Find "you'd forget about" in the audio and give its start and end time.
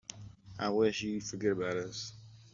1.03-1.77